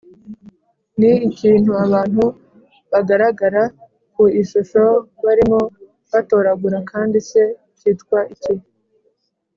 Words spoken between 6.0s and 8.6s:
batoragura kandi se cyitwa iki